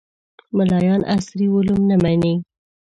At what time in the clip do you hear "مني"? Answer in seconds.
2.03-2.33